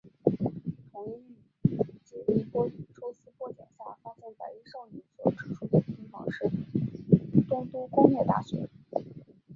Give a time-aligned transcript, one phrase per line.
[0.91, 1.21] 桐人
[1.61, 6.49] 与结依抽丝剥茧下发现白衣少女所指出的地方是
[7.47, 8.67] 东都工业大学。